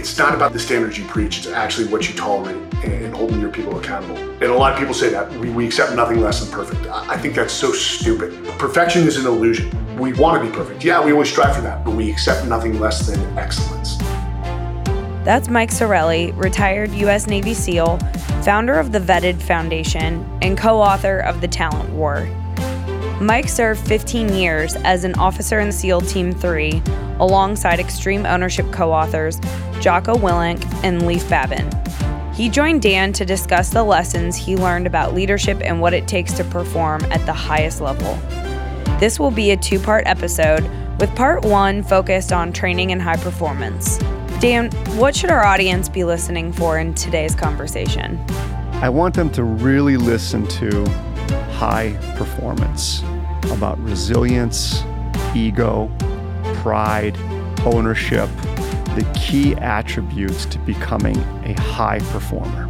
[0.00, 3.50] it's not about the standards you preach, it's actually what you tolerate and holding your
[3.50, 4.16] people accountable.
[4.16, 6.86] And a lot of people say that we, we accept nothing less than perfect.
[6.86, 8.32] I think that's so stupid.
[8.58, 9.70] Perfection is an illusion.
[9.98, 10.82] We want to be perfect.
[10.82, 13.98] Yeah, we always strive for that, but we accept nothing less than excellence.
[15.22, 17.26] That's Mike Sarraille, retired U.S.
[17.26, 17.98] Navy SEAL,
[18.42, 22.26] founder of the Vetted Foundation, and co author of The Talent War.
[23.20, 26.82] Mike served 15 years as an officer in SEAL Team 3
[27.18, 29.38] alongside Extreme Ownership co authors
[29.78, 31.68] Jocko Willink and Leif Babin.
[32.32, 36.32] He joined Dan to discuss the lessons he learned about leadership and what it takes
[36.32, 38.14] to perform at the highest level.
[38.98, 40.62] This will be a two part episode,
[40.98, 43.98] with part one focused on training and high performance.
[44.40, 48.18] Dan, what should our audience be listening for in today's conversation?
[48.80, 51.09] I want them to really listen to
[51.60, 53.02] high performance,
[53.52, 54.82] about resilience,
[55.34, 55.90] ego,
[56.62, 57.14] pride,
[57.66, 58.30] ownership,
[58.96, 62.64] the key attributes to becoming a high performer.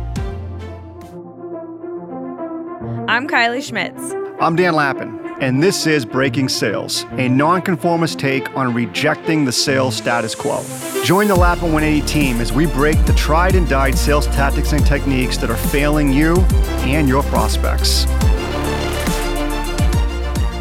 [3.07, 4.13] I'm Kylie Schmitz.
[4.41, 9.95] I'm Dan Lappin, and this is Breaking Sales, a nonconformist take on rejecting the sales
[9.95, 10.65] status quo.
[11.05, 14.85] Join the Lappin 180 team as we break the tried and died sales tactics and
[14.85, 16.39] techniques that are failing you
[16.83, 18.05] and your prospects.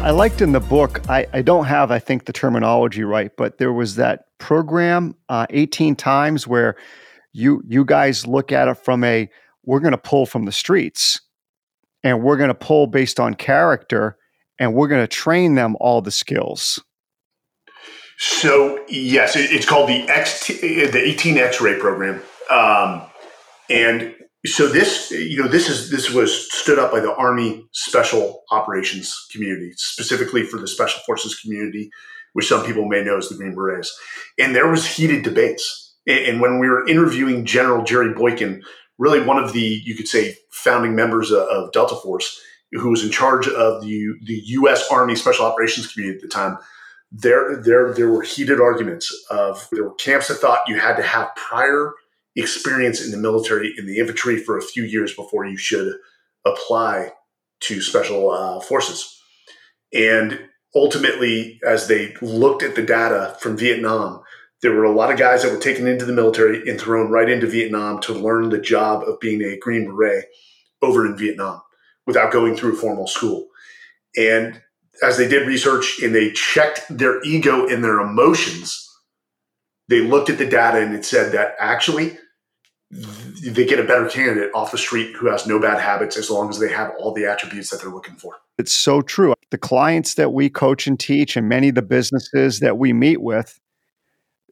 [0.02, 3.58] I liked in the book, I, I don't have, I think, the terminology right, but
[3.58, 6.76] there was that program, uh, 18 times, where
[7.34, 9.28] you you guys look at it from a
[9.62, 11.20] we're going to pull from the streets
[12.02, 14.16] and we're going to pull based on character
[14.58, 16.82] and we're going to train them all the skills.
[18.16, 23.02] So yes, it's called the X the 18 X-ray program, um,
[23.68, 24.14] and
[24.46, 29.26] so this you know this is this was stood up by the army special operations
[29.30, 31.90] community specifically for the special forces community
[32.32, 33.98] which some people may know as the green berets.
[34.38, 35.94] And there was heated debates.
[36.06, 38.62] And when we were interviewing general jerry boykin
[38.98, 42.40] really one of the you could say founding members of delta force
[42.72, 46.56] who was in charge of the the us army special operations community at the time
[47.10, 51.02] there there there were heated arguments of there were camps that thought you had to
[51.02, 51.94] have prior
[52.40, 55.94] experience in the military in the infantry for a few years before you should
[56.44, 57.12] apply
[57.60, 59.20] to special uh, forces.
[59.92, 60.40] And
[60.74, 64.22] ultimately, as they looked at the data from Vietnam,
[64.62, 67.28] there were a lot of guys that were taken into the military and thrown right
[67.28, 70.26] into Vietnam to learn the job of being a Green Beret
[70.82, 71.62] over in Vietnam
[72.06, 73.48] without going through a formal school.
[74.16, 74.60] And
[75.02, 78.86] as they did research and they checked their ego and their emotions,
[79.88, 82.18] they looked at the data and it said that actually
[82.90, 86.50] they get a better candidate off the street who has no bad habits as long
[86.50, 88.36] as they have all the attributes that they're looking for.
[88.58, 89.34] It's so true.
[89.50, 93.22] The clients that we coach and teach, and many of the businesses that we meet
[93.22, 93.60] with,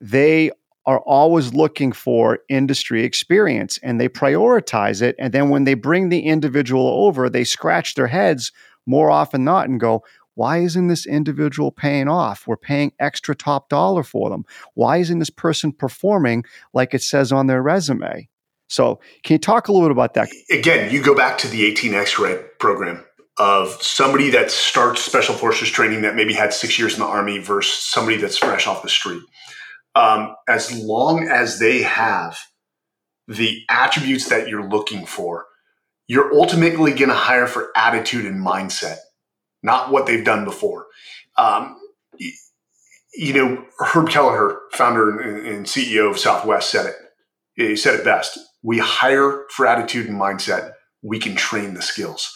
[0.01, 0.51] they
[0.87, 5.17] are always looking for industry experience and they prioritize it.
[5.19, 8.53] And then when they bring the individual over, they scratch their heads
[8.87, 10.03] more often not and go,
[10.39, 12.47] why isn't this individual paying off?
[12.47, 14.45] We're paying extra top dollar for them.
[14.75, 18.29] Why isn't this person performing like it says on their resume?
[18.69, 20.29] So, can you talk a little bit about that?
[20.53, 23.05] Again, you go back to the 18 X ray program
[23.37, 27.39] of somebody that starts special forces training that maybe had six years in the army
[27.39, 29.23] versus somebody that's fresh off the street.
[29.97, 32.39] Um, as long as they have
[33.27, 35.47] the attributes that you're looking for,
[36.07, 38.99] you're ultimately going to hire for attitude and mindset
[39.63, 40.87] not what they've done before.
[41.37, 41.77] Um,
[43.15, 46.95] you know, Herb Kelleher, founder and CEO of Southwest, said it.
[47.55, 48.39] He said it best.
[48.63, 50.73] We hire for attitude and mindset.
[51.03, 52.33] We can train the skills.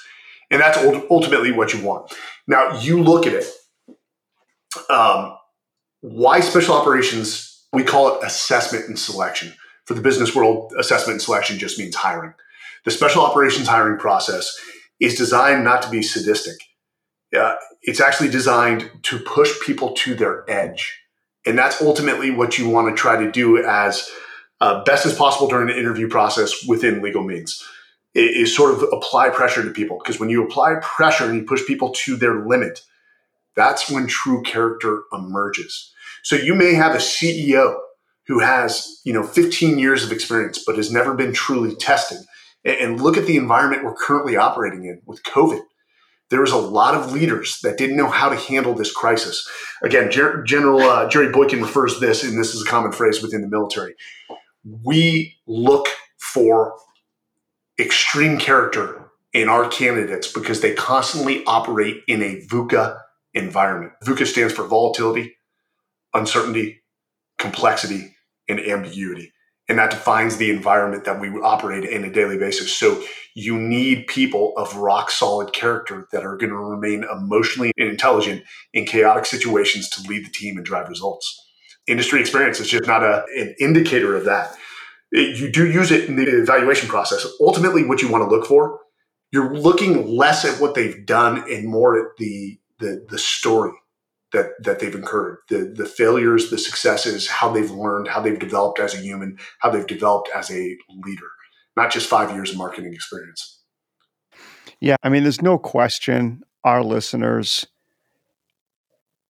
[0.51, 0.79] And that's
[1.11, 2.13] ultimately what you want.
[2.47, 3.47] Now, you look at it.
[4.91, 5.37] Um,
[6.01, 7.49] why special operations?
[7.73, 9.55] We call it assessment and selection.
[9.87, 12.35] For the business world, assessment and selection just means hiring.
[12.85, 14.55] The special operations hiring process
[15.01, 16.57] is designed not to be sadistic
[17.37, 21.01] uh, it's actually designed to push people to their edge.
[21.45, 24.09] And that's ultimately what you want to try to do as
[24.61, 27.63] uh, best as possible during the interview process within legal means.
[28.15, 31.67] Is sort of apply pressure to people because when you apply pressure and you push
[31.67, 32.83] people to their limit,
[33.57, 35.91] that's when true character emerges.
[36.23, 37.81] So you may have a CEO
[38.27, 42.19] who has you know 15 years of experience but has never been truly tested.
[42.67, 45.63] And look at the environment we're currently operating in with COVID
[46.33, 49.47] there was a lot of leaders that didn't know how to handle this crisis.
[49.83, 53.23] Again, Ger- General uh, Jerry Boykin refers to this, and this is a common phrase
[53.23, 53.95] within the military.
[54.65, 55.89] We look
[56.19, 56.75] for
[57.79, 62.99] extreme character in our candidates because they constantly operate in a VUCA
[63.35, 63.93] environment.
[64.03, 65.37] VUCA stands for volatility,
[66.15, 66.83] uncertainty,
[67.39, 68.17] complexity,
[68.49, 69.33] and ambiguity.
[69.69, 72.77] And that defines the environment that we operate in a daily basis.
[72.77, 73.03] So
[73.35, 78.43] you need people of rock solid character that are going to remain emotionally intelligent
[78.75, 81.39] in chaotic situations to lead the team and drive results.
[81.87, 84.57] Industry experience is just not a, an indicator of that.
[85.11, 87.27] You do use it in the evaluation process.
[87.41, 88.81] Ultimately, what you want to look for,
[89.31, 93.73] you're looking less at what they've done and more at the the, the story
[94.33, 98.79] that that they've incurred, the the failures, the successes, how they've learned, how they've developed
[98.81, 101.31] as a human, how they've developed as a leader,
[101.77, 103.61] not just five years of marketing experience.
[104.81, 107.67] Yeah, I mean, there's no question our listeners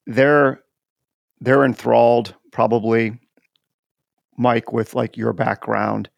[0.06, 0.62] they're
[1.40, 3.18] they're enthralled probably
[4.36, 6.10] Mike with like your background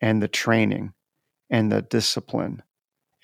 [0.00, 0.92] and the training
[1.48, 2.62] and the discipline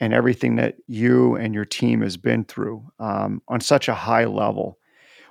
[0.00, 4.24] and everything that you and your team has been through um, on such a high
[4.24, 4.78] level.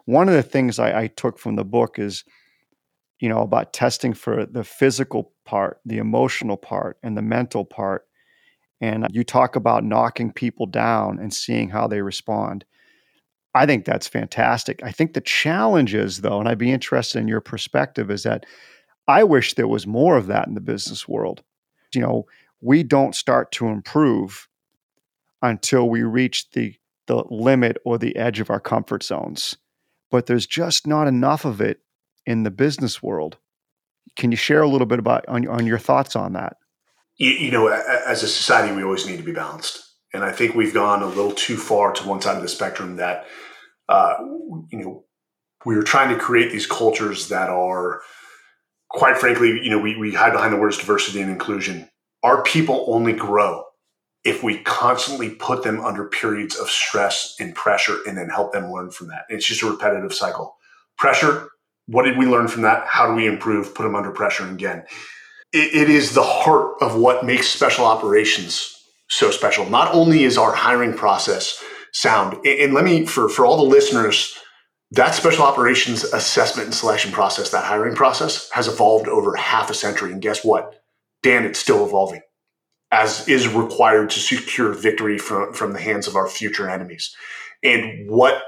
[0.05, 2.23] One of the things I, I took from the book is,
[3.19, 8.07] you know, about testing for the physical part, the emotional part, and the mental part.
[8.81, 12.65] And you talk about knocking people down and seeing how they respond.
[13.53, 14.83] I think that's fantastic.
[14.83, 18.45] I think the challenge is, though, and I'd be interested in your perspective, is that
[19.07, 21.41] I wish there was more of that in the business world.
[21.93, 22.25] You know,
[22.59, 24.49] we don't start to improve
[25.49, 26.75] until we reach the
[27.07, 29.55] the limit or the edge of our comfort zones.
[30.09, 31.81] But there's just not enough of it
[32.25, 33.37] in the business world.
[34.15, 36.57] Can you share a little bit about on, on your thoughts on that?
[37.17, 39.83] You, you know, as a society, we always need to be balanced,
[40.13, 42.95] and I think we've gone a little too far to one side of the spectrum.
[42.95, 43.25] That
[43.87, 44.15] uh,
[44.71, 45.05] you know,
[45.65, 48.01] we are trying to create these cultures that are,
[48.89, 51.89] quite frankly, you know, we, we hide behind the words diversity and inclusion.
[52.23, 53.64] Our people only grow
[54.25, 58.71] if we constantly put them under periods of stress and pressure and then help them
[58.71, 59.25] learn from that.
[59.29, 60.57] It's just a repetitive cycle.
[60.97, 61.49] Pressure,
[61.85, 62.87] what did we learn from that?
[62.87, 63.75] How do we improve?
[63.75, 64.83] Put them under pressure again.
[65.53, 68.75] it, it is the heart of what makes special operations
[69.09, 69.69] so special.
[69.69, 71.63] Not only is our hiring process
[71.93, 74.35] sound, and let me, for, for all the listeners,
[74.91, 79.73] that special operations assessment and selection process, that hiring process, has evolved over half a
[79.75, 80.11] century.
[80.11, 80.81] And guess what?
[81.21, 82.21] Dan, it's still evolving
[82.95, 87.13] as is required to secure victory from, from the hands of our future enemies.
[87.61, 88.41] And what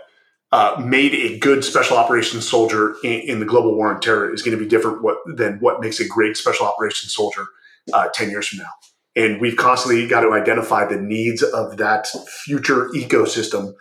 [0.54, 4.42] uh, made a good special operations soldier in, in, the global war on terror is
[4.42, 7.46] going to be different what, than what makes a great special operations soldier
[7.92, 8.72] uh, 10 years from now.
[9.18, 12.08] And we've constantly got to identify the needs of that
[12.46, 13.74] future ecosystem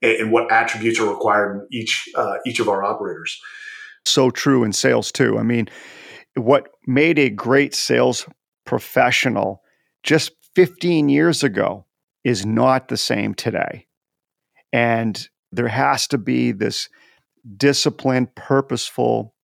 [0.00, 3.38] and, and what attributes are required in each, uh, each of our operators.
[4.06, 5.36] So true in sales, too.
[5.36, 5.68] I mean,
[6.34, 8.26] what made a great sales
[8.64, 9.63] professional
[10.04, 11.86] just 15 years ago
[12.22, 13.86] is not the same today.
[14.72, 16.88] And there has to be this
[17.56, 19.34] disciplined, purposeful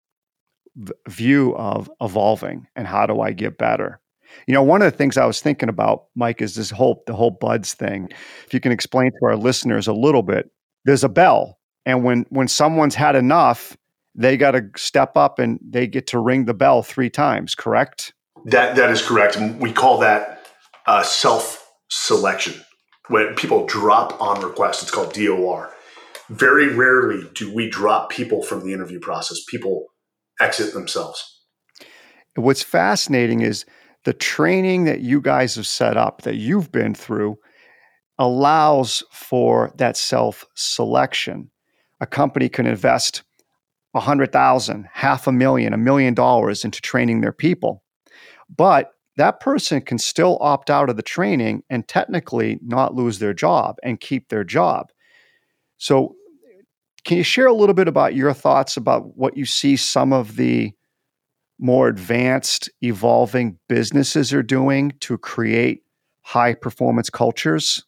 [1.07, 3.99] view of evolving and how do I get better.
[4.47, 7.13] You know, one of the things I was thinking about, Mike, is this whole the
[7.13, 8.09] whole BUD/S thing.
[8.45, 10.49] If you can explain to our listeners a little bit,
[10.85, 13.75] there's a bell, and when when someone's had enough,
[14.15, 17.55] they got to step up and they get to ring the bell three times.
[17.55, 18.13] Correct?
[18.45, 19.37] That that is correct.
[19.59, 20.30] We call that
[20.85, 22.61] uh, self selection.
[23.07, 25.73] When people drop on request, it's called DOR.
[26.29, 29.43] Very rarely do we drop people from the interview process.
[29.49, 29.87] People
[30.39, 31.41] exit themselves.
[32.35, 33.65] What's fascinating is
[34.05, 37.37] the training that you guys have set up, that you've been through,
[38.17, 41.51] allows for that self selection.
[41.99, 43.23] A company can invest
[43.93, 47.83] a hundred thousand, half a million, a million dollars into training their people.
[48.49, 53.33] But that person can still opt out of the training and technically not lose their
[53.33, 54.91] job and keep their job.
[55.77, 56.15] So,
[57.03, 60.35] can you share a little bit about your thoughts about what you see some of
[60.35, 60.71] the
[61.59, 65.81] more advanced, evolving businesses are doing to create
[66.21, 67.83] high performance cultures?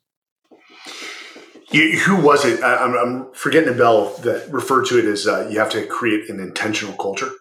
[1.72, 2.62] who was it?
[2.64, 6.30] I, am forgetting the bell that referred to it as uh, you have to create
[6.30, 7.32] an intentional culture,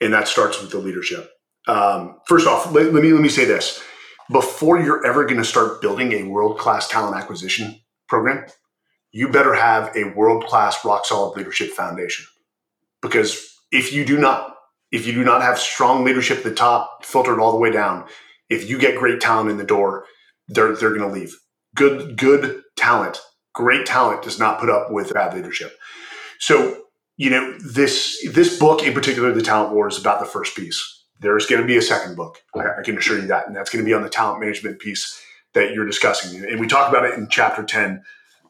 [0.00, 1.30] and that starts with the leadership.
[1.66, 3.82] Um, first off, let, let, me let me say this:
[4.30, 8.46] before you're ever going to start building a world class talent acquisition program,
[9.12, 12.26] you better have a world class, rock solid leadership foundation.
[13.02, 14.54] Because if you do not,
[14.92, 18.06] if you do not have strong leadership at the top, filtered all the way down,
[18.48, 20.04] if you get great talent in the door,
[20.48, 21.36] they're they're going to leave.
[21.74, 23.20] Good good talent,
[23.54, 25.76] great talent does not put up with bad leadership.
[26.38, 26.84] So
[27.16, 30.99] you know this this book in particular, the talent war, is about the first piece
[31.20, 32.42] there's going to be a second book.
[32.54, 33.46] I, I can assure you that.
[33.46, 35.22] And that's going to be on the talent management piece
[35.54, 36.44] that you're discussing.
[36.44, 38.02] And we talk about it in chapter 10.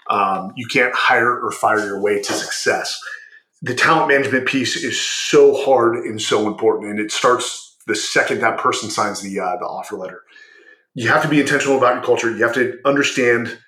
[0.08, 2.98] Um, you can't hire or fire your way to success.
[3.62, 6.90] The talent management piece is so hard and so important.
[6.90, 10.22] And it starts the second that person signs the uh, the offer letter.
[10.94, 12.30] You have to be intentional about your culture.
[12.30, 13.58] You have to understand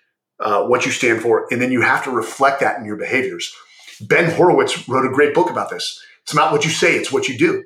[0.41, 3.55] uh, what you stand for, and then you have to reflect that in your behaviors.
[4.01, 6.03] Ben Horowitz wrote a great book about this.
[6.23, 7.65] It's not what you say; it's what you do.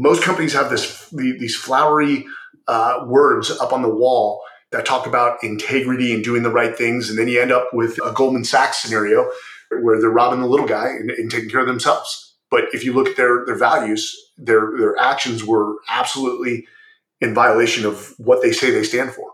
[0.00, 2.26] Most companies have this these flowery
[2.66, 4.42] uh, words up on the wall
[4.72, 7.98] that talk about integrity and doing the right things, and then you end up with
[8.04, 9.30] a Goldman Sachs scenario
[9.82, 12.34] where they're robbing the little guy and, and taking care of themselves.
[12.50, 16.66] But if you look at their their values, their their actions were absolutely
[17.20, 19.32] in violation of what they say they stand for.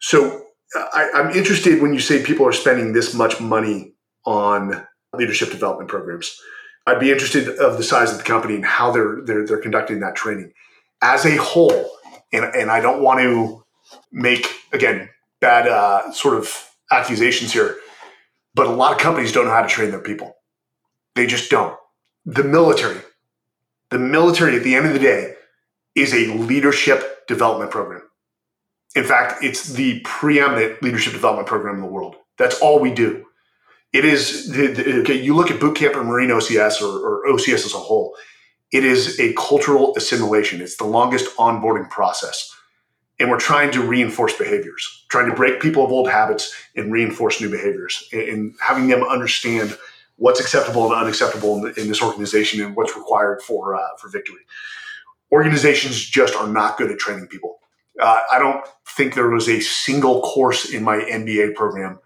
[0.00, 0.42] So
[0.74, 3.94] I, I'm interested when you say people are spending this much money
[4.26, 6.38] on leadership development programs.
[6.88, 10.00] I'd be interested of the size of the company and how they're they're, they're conducting
[10.00, 10.52] that training
[11.02, 11.90] as a whole.
[12.32, 13.64] And, and I don't want to
[14.12, 15.08] make again
[15.40, 17.76] bad uh, sort of accusations here,
[18.54, 20.34] but a lot of companies don't know how to train their people.
[21.14, 21.76] They just don't.
[22.24, 23.00] The military,
[23.90, 25.34] the military at the end of the day
[25.94, 28.02] is a leadership development program.
[28.94, 32.16] In fact, it's the preeminent leadership development program in the world.
[32.36, 33.26] That's all we do.
[33.92, 37.74] It is, okay, you look at boot camp or Marine OCS or, or OCS as
[37.74, 38.14] a whole,
[38.70, 40.60] it is a cultural assimilation.
[40.60, 42.54] It's the longest onboarding process.
[43.18, 47.40] And we're trying to reinforce behaviors, trying to break people of old habits and reinforce
[47.40, 49.76] new behaviors, and having them understand
[50.16, 54.40] what's acceptable and unacceptable in, in this organization and what's required for uh, for victory.
[55.32, 57.58] Organizations just are not good at training people.
[58.00, 61.98] Uh, I don't think there was a single course in my MBA program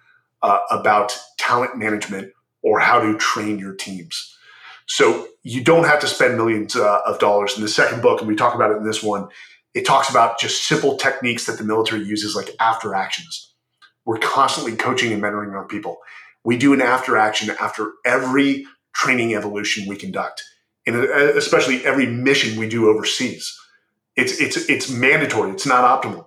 [0.43, 2.33] uh, about talent management
[2.63, 4.37] or how to train your teams.
[4.87, 7.57] So you don't have to spend millions uh, of dollars.
[7.57, 9.29] In the second book, and we talk about it in this one,
[9.75, 13.55] it talks about just simple techniques that the military uses, like after actions.
[14.05, 15.99] We're constantly coaching and mentoring our people.
[16.45, 20.43] We do an after action after every training evolution we conduct,
[20.87, 23.57] and uh, especially every mission we do overseas.
[24.17, 25.53] It's it's it's mandatory.
[25.53, 26.27] It's not optimal.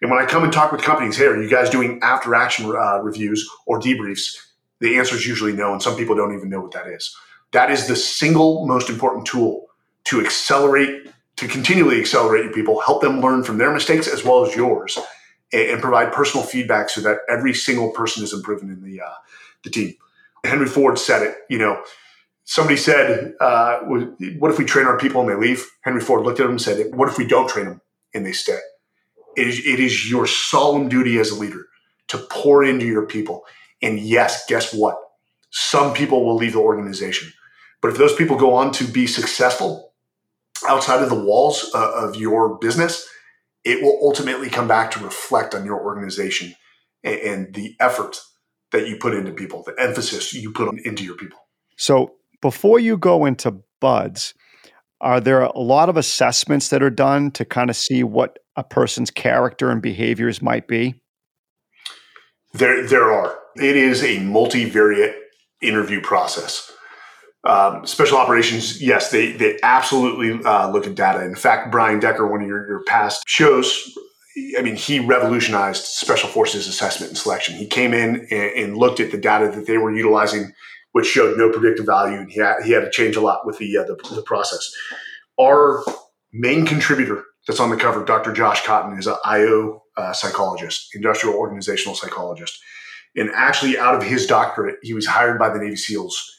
[0.00, 2.66] And when I come and talk with companies, hey, are you guys doing after action
[2.66, 4.36] uh, reviews or debriefs?
[4.80, 7.14] The answer is usually no, and some people don't even know what that is.
[7.52, 9.66] That is the single most important tool
[10.04, 14.46] to accelerate, to continually accelerate your people, help them learn from their mistakes as well
[14.46, 14.98] as yours,
[15.52, 19.14] and, and provide personal feedback so that every single person is improving in the uh,
[19.64, 19.94] the team.
[20.44, 21.36] Henry Ford said it.
[21.50, 21.82] You know,
[22.44, 26.40] somebody said, uh, "What if we train our people and they leave?" Henry Ford looked
[26.40, 27.80] at them and said, "What if we don't train them
[28.14, 28.58] and they stay?"
[29.36, 31.66] It is, it is your solemn duty as a leader
[32.08, 33.44] to pour into your people.
[33.82, 34.96] And yes, guess what?
[35.50, 37.32] Some people will leave the organization.
[37.80, 39.92] But if those people go on to be successful
[40.68, 43.08] outside of the walls uh, of your business,
[43.64, 46.54] it will ultimately come back to reflect on your organization
[47.02, 48.20] and, and the effort
[48.72, 51.38] that you put into people, the emphasis you put into your people.
[51.76, 54.34] So before you go into BUD/S,
[55.00, 58.64] are there a lot of assessments that are done to kind of see what a
[58.64, 60.94] person's character and behaviors might be?
[62.52, 63.38] There, there are.
[63.56, 65.14] It is a multivariate
[65.62, 66.72] interview process.
[67.44, 71.24] Um, special operations, yes, they they absolutely uh, look at data.
[71.24, 73.96] In fact, Brian Decker, one of your, your past shows,
[74.58, 77.54] I mean, he revolutionized special forces assessment and selection.
[77.54, 80.52] He came in and, and, looked at the data that they were utilizing,
[80.92, 83.58] which showed no predictive value, and he had, he had to change a lot with
[83.58, 84.70] the, uh, the, the process.
[85.40, 85.82] Our
[86.32, 88.32] main contributor that's on the cover, Dr.
[88.32, 92.60] Josh Cotton, is an IO uh, psychologist, industrial organizational psychologist,
[93.16, 96.36] and actually, out of his doctorate, he was hired by the Navy SEALs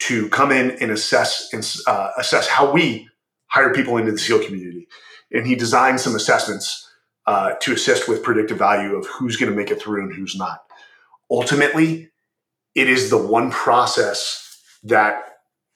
[0.00, 3.08] to come in and assess and uh, assess how we
[3.46, 4.86] hire people into the SEAL community.
[5.32, 6.88] And he designed some assessments
[7.26, 10.36] uh, to assist with predictive value of who's going to make it through and who's
[10.36, 10.62] not.
[11.30, 12.10] Ultimately,
[12.74, 15.31] it is the one process that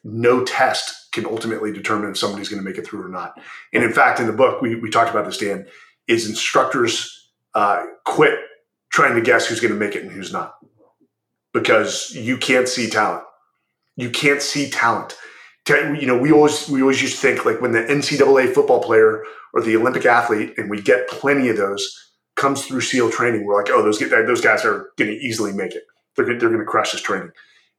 [0.07, 3.35] no test can ultimately determine if somebody's going to make it through or not.
[3.73, 5.67] And in fact, in the book, we, we talked about this, Dan,
[6.07, 8.39] is instructors uh, quit
[8.93, 10.55] trying to guess who's going to make it and who's not
[11.53, 13.25] because you can't see talent
[13.97, 15.17] you can't see talent.
[15.69, 19.25] You know, we always we always used to think like when the NCAA football player
[19.53, 23.45] or the Olympic athlete, and we get plenty of those, comes through SEAL training.
[23.45, 25.83] We're like, oh, those get those guys are going to easily make it.
[26.15, 27.33] They're they're going to crush this training,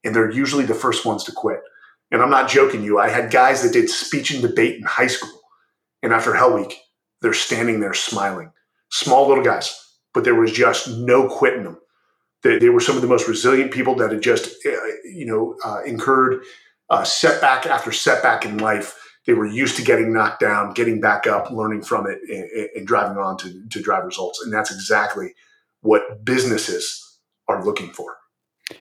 [0.03, 1.61] and they're usually the first ones to quit.
[2.11, 2.99] And I'm not joking you.
[2.99, 5.41] I had guys that did speech and debate in high school,
[6.01, 6.79] and after Hell Week,
[7.21, 8.51] they're standing there smiling.
[8.89, 9.75] Small little guys,
[10.13, 11.77] but there was just no quitting them.
[12.43, 14.71] They, they were some of the most resilient people that had just, uh,
[15.03, 16.41] you know, uh, incurred
[16.89, 18.95] uh, setback after setback in life.
[19.25, 22.87] They were used to getting knocked down, getting back up, learning from it, and, and
[22.87, 24.41] driving on to, to drive results.
[24.41, 25.33] And that's exactly
[25.81, 28.15] what businesses are looking for.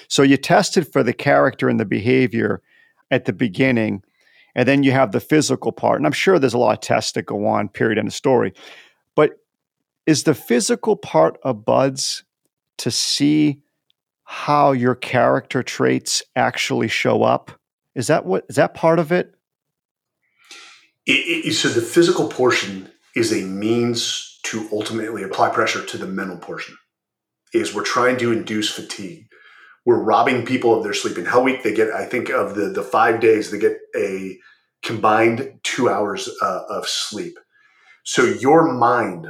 [0.06, 2.62] So you tested for the character and the behavior
[3.10, 4.02] at the beginning.
[4.54, 5.98] And then you have the physical part.
[5.98, 8.54] And I'm sure there's a lot of tests that go on, period, end of story.
[9.14, 9.38] But
[10.06, 12.22] is the physical part of BUD/S
[12.78, 13.60] to see
[14.24, 17.52] how your character traits actually show up?
[17.94, 19.34] Is that what is that part of it?
[21.06, 26.06] it, it so the physical portion is a means to ultimately apply pressure to the
[26.06, 26.76] mental portion.
[27.54, 29.28] Is we're trying to induce fatigue.
[29.86, 31.16] We're robbing people of their sleep.
[31.16, 34.38] In Hell Week, they get, I think, of the the five days, they get a
[34.82, 37.38] combined two hours uh, of sleep.
[38.04, 39.28] So your mind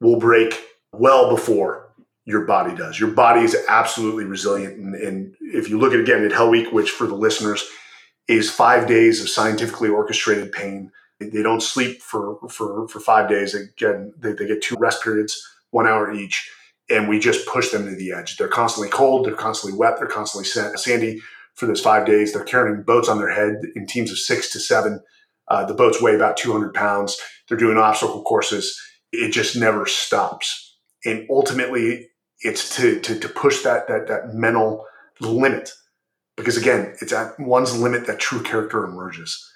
[0.00, 0.60] will break
[0.92, 2.98] well before your body does.
[2.98, 4.76] Your body is absolutely resilient.
[4.78, 7.64] And, and if you look at again at Hell Week, which for the listeners
[8.28, 10.90] is five days of scientifically orchestrated pain.
[11.20, 13.54] They don't sleep for for for five days.
[13.54, 15.40] Again, they, they get two rest periods,
[15.70, 16.50] one hour each,
[16.88, 18.36] and we just push them to the edge.
[18.36, 19.26] They're constantly cold.
[19.26, 19.98] They're constantly wet.
[19.98, 21.20] They're constantly sandy
[21.54, 22.32] for those five days.
[22.32, 25.00] They're carrying boats on their head in teams of six to seven.
[25.48, 27.16] Uh, the boats weigh about 200 pounds.
[27.48, 28.80] They're doing obstacle courses.
[29.12, 30.76] It just never stops.
[31.04, 32.08] And ultimately,
[32.40, 34.84] it's to, to, to push that, that, that mental
[35.20, 35.70] limit.
[36.36, 39.50] Because again, it's at one's limit that true character emerges.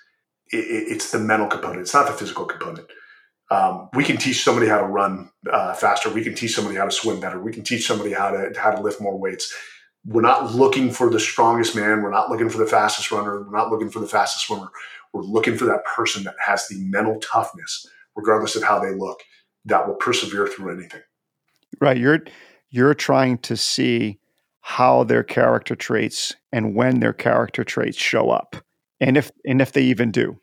[0.52, 1.82] It, it, it's the mental component.
[1.82, 2.88] It's not the physical component.
[3.50, 6.09] Um, we can teach somebody how to run uh, faster.
[6.09, 7.40] We can teach somebody how to swim better.
[7.40, 9.52] We can teach somebody how to how to lift more weights
[10.07, 12.02] we're not looking for the strongest man.
[12.02, 13.42] We're not looking for the fastest runner.
[13.42, 14.71] We're not looking for the fastest swimmer.
[15.12, 19.21] We're looking for that person that has the mental toughness, regardless of how they look,
[19.66, 21.02] that will persevere through anything.
[21.80, 21.99] Right.
[21.99, 22.21] You're
[22.71, 24.19] you're trying to see
[24.62, 28.57] how their character traits and when their character traits show up.
[29.00, 30.38] And if and if they even do.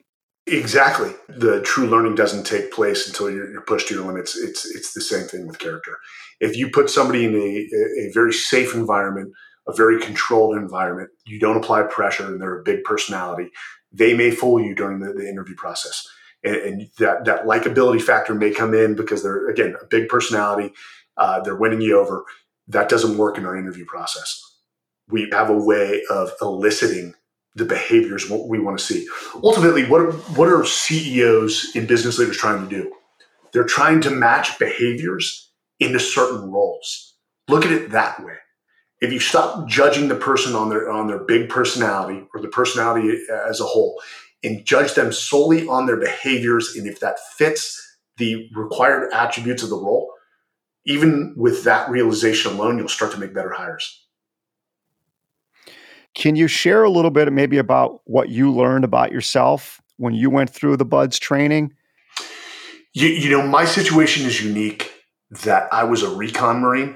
[0.47, 1.11] Exactly.
[1.27, 4.37] The true learning doesn't take place until you're, you're, pushed to your limits.
[4.37, 5.97] It's it's the same thing with character.
[6.39, 9.33] If you put somebody in a, a very safe environment
[9.67, 11.09] a very controlled environment.
[11.25, 13.49] You don't apply pressure, and they're a big personality.
[13.91, 16.07] They may fool you during the, the interview process,
[16.43, 20.73] and, and, that that likability factor may come in because they're again a big personality.
[21.17, 22.23] Uh, they're winning you over.
[22.67, 24.41] That doesn't work in our interview process.
[25.09, 27.13] We have a way of eliciting
[27.57, 29.07] the behaviors what we want to see.
[29.43, 32.93] Ultimately, what are, what are CEOs and business leaders trying to do?
[33.51, 37.15] They're trying to match behaviors into certain roles.
[37.47, 38.35] Look at it that way
[39.01, 43.19] if you stop judging the person on their on their big personality or the personality
[43.47, 44.01] as a whole
[44.43, 49.69] and judge them solely on their behaviors and if that fits the required attributes of
[49.69, 50.11] the role
[50.85, 54.06] even with that realization alone you'll start to make better hires
[56.17, 60.29] can you share a little bit maybe about what you learned about yourself when you
[60.29, 61.73] went through the BUD/S training
[62.93, 64.91] you, you know my situation is unique
[65.29, 66.95] that i was a recon marine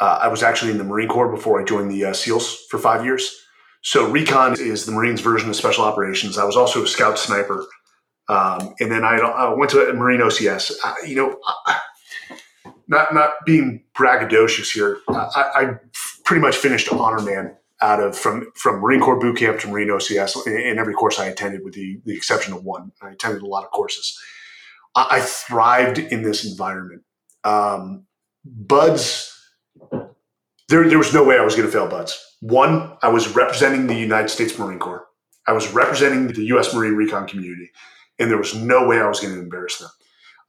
[0.00, 2.78] uh, I was actually in the Marine Corps before I joined the uh, SEALs for
[2.78, 3.40] five years.
[3.82, 6.38] So recon is the Marines' version of special operations.
[6.38, 7.64] I was also a scout sniper,
[8.28, 10.72] um, and then I, I, went to Marine OCS.
[10.82, 11.80] I, you know, I,
[12.88, 15.76] not not being braggadocious here, I,
[16.24, 19.88] pretty much finished honor man out of from from Marine Corps boot camp to Marine
[19.88, 22.92] OCS in, every course I attended, with the the exception of one.
[23.02, 24.18] I attended a lot of courses.
[24.94, 27.02] I, thrived in this environment.
[27.44, 28.04] Um,
[28.44, 29.32] BUD/S
[30.72, 32.36] there, there was no way I was going to fail BUD/S.
[32.40, 35.06] One, I was representing the United States Marine Corps.
[35.46, 36.74] I was representing the U.S.
[36.74, 37.70] Marine Recon community,
[38.18, 39.90] and there was no way I was going to embarrass them.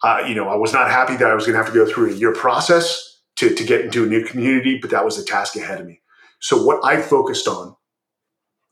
[0.01, 1.85] Uh, you know, I was not happy that I was going to have to go
[1.85, 5.23] through a year process to, to get into a new community, but that was the
[5.23, 5.99] task ahead of me.
[6.43, 7.73] So what I focused on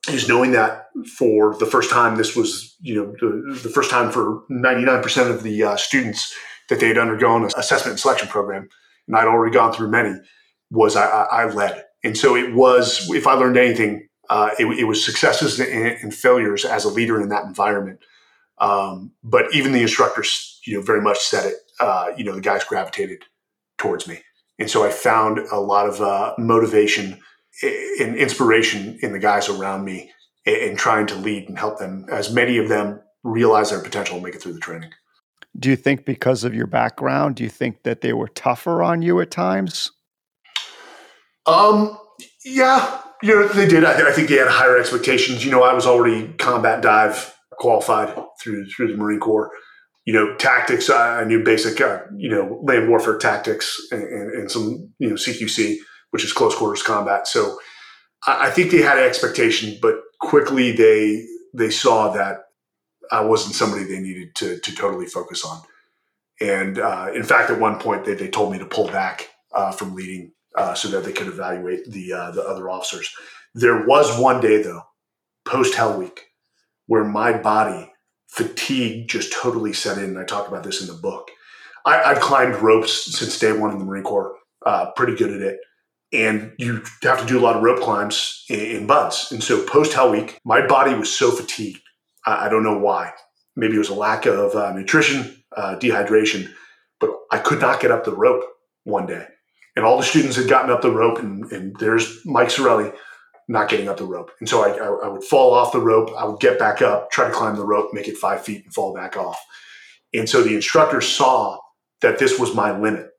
[0.09, 4.11] is knowing that for the first time, this was, you know, the, the first time
[4.11, 6.35] for 99% of the uh, students
[6.67, 8.67] that they had undergone an assessment and selection program,
[9.07, 10.19] and I'd already gone through many
[10.69, 11.85] was I, I led.
[12.03, 16.13] And so it was, if I learned anything, uh, it, it, was successes and, and,
[16.13, 17.99] failures as a leader in that environment.
[18.57, 21.55] Um, but even the instructors, you know, very much said it.
[21.79, 23.23] Uh, you know, the guys gravitated
[23.77, 24.19] towards me,
[24.59, 27.19] and so I found a lot of uh, motivation
[27.63, 30.11] and inspiration in the guys around me,
[30.45, 34.25] in trying to lead and help them, as many of them realize their potential and
[34.25, 34.91] make it through the training.
[35.57, 39.01] Do you think because of your background, do you think that they were tougher on
[39.01, 39.91] you at times?
[41.45, 41.97] Um,
[42.45, 43.83] yeah, you know, they did.
[43.83, 45.43] I, I, think they had higher expectations.
[45.43, 49.51] You know, I was already combat dive qualified through through the Marine Corps.
[50.05, 50.89] You know, tactics.
[50.89, 55.15] I knew basic, uh, you know, land warfare tactics and, and, and, some, you know,
[55.15, 55.77] CQC,
[56.11, 57.27] which is close quarters combat.
[57.27, 57.57] So
[58.27, 62.45] I, I think they had an expectation, but quickly they they saw that
[63.11, 65.61] I wasn't somebody they needed to to totally focus on.
[66.39, 69.71] And uh, in fact, at one point, they, they told me to pull back uh,
[69.71, 73.13] from leading uh, so that they could evaluate the uh, the other officers.
[73.53, 74.83] There was one day though,
[75.45, 76.31] post Hell Week,
[76.87, 77.91] where my body
[78.27, 80.05] fatigue just totally set in.
[80.05, 81.29] And I talk about this in the book.
[81.85, 85.41] I, have climbed ropes since day one in the Marine Corps, uh, pretty good at
[85.41, 85.59] it.
[86.13, 89.31] And you have to do a lot of rope climbs in, BUD/S.
[89.31, 91.81] And so post Hell Week, my body was so fatigued.
[92.25, 93.13] I, don't know why.
[93.55, 96.51] Maybe it was a lack of uh, nutrition, uh, dehydration,
[96.99, 98.43] but I could not get up the rope
[98.83, 99.25] one day.
[99.75, 102.93] And all the students had gotten up the rope, and, and there's Mike Sarraille
[103.47, 104.31] not getting up the rope.
[104.39, 106.11] And so I, I, I, would fall off the rope.
[106.17, 108.73] I would get back up, try to climb the rope, make it five feet, and
[108.73, 109.39] fall back off.
[110.13, 111.57] And so the instructor saw
[112.01, 113.10] that this was my limit.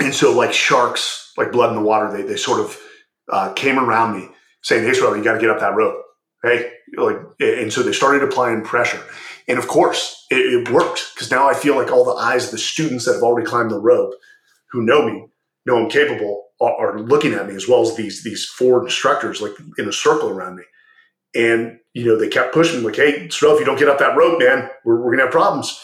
[0.00, 2.78] And so, like sharks, like blood in the water, they, they sort of
[3.30, 4.28] uh, came around me
[4.62, 6.02] saying, Hey, Israel, you got to get up that rope.
[6.42, 9.02] Hey, like, and so they started applying pressure.
[9.48, 12.50] And of course, it, it worked because now I feel like all the eyes of
[12.50, 14.14] the students that have already climbed the rope
[14.72, 15.26] who know me,
[15.66, 19.40] know I'm capable, are, are looking at me as well as these these four instructors
[19.40, 20.64] like in a circle around me.
[21.36, 24.16] And, you know, they kept pushing like, Hey, Israel, if you don't get up that
[24.16, 25.80] rope, man, we're, we're to have problems.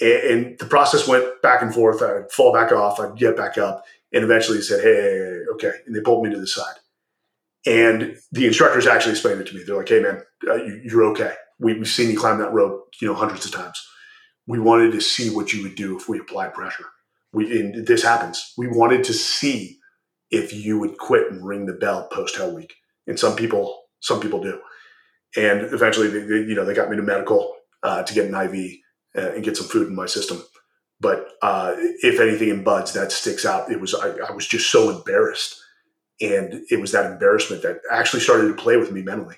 [0.00, 2.02] And, the process went back and forth.
[2.02, 5.72] I'd fall back off, I'd get back up, and eventually he said, hey, okay.
[5.86, 6.76] And they pulled me to the side.
[7.66, 9.62] And the instructors actually explained it to me.
[9.64, 11.34] They're like, hey, man, uh, you, are okay.
[11.58, 13.84] We, have seen you climb that rope, you know, hundreds of times.
[14.46, 16.86] We wanted to see what you would do if we applied pressure.
[17.32, 18.54] We, and this happens.
[18.56, 19.78] We wanted to see
[20.30, 22.74] if you would quit and ring the bell post Hell Week.
[23.06, 24.60] And some people, some people do.
[25.36, 28.34] And eventually, they, they, you know, they got me to medical uh, to get an
[28.34, 28.78] IV
[29.14, 30.42] and get some food in my system.
[31.00, 34.70] But uh, if anything in BUD/S that sticks out, it was I, I, was just
[34.70, 35.60] so embarrassed,
[36.20, 39.36] and it was that embarrassment that actually started to play with me mentally.